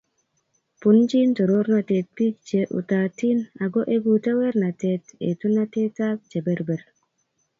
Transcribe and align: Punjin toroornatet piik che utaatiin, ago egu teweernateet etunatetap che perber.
Punjin 0.83 1.29
toroornatet 1.37 2.07
piik 2.15 2.35
che 2.47 2.61
utaatiin, 2.79 3.37
ago 3.65 3.83
egu 3.95 4.13
teweernateet 4.25 5.03
etunatetap 5.31 6.17
che 6.31 6.39
perber. 6.47 6.81